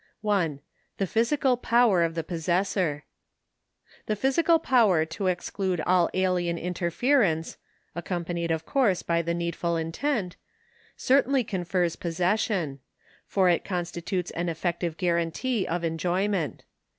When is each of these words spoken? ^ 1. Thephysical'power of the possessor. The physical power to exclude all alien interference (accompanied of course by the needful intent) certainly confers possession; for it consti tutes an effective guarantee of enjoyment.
^ 0.01 0.03
1. 0.21 0.59
Thephysical'power 0.97 2.03
of 2.03 2.15
the 2.15 2.23
possessor. 2.23 3.05
The 4.07 4.15
physical 4.15 4.57
power 4.57 5.05
to 5.05 5.27
exclude 5.27 5.79
all 5.81 6.09
alien 6.15 6.57
interference 6.57 7.57
(accompanied 7.93 8.49
of 8.49 8.65
course 8.65 9.03
by 9.03 9.21
the 9.21 9.35
needful 9.35 9.77
intent) 9.77 10.37
certainly 10.97 11.43
confers 11.43 11.95
possession; 11.95 12.79
for 13.27 13.47
it 13.47 13.63
consti 13.63 14.03
tutes 14.03 14.31
an 14.31 14.49
effective 14.49 14.97
guarantee 14.97 15.67
of 15.67 15.83
enjoyment. 15.83 16.63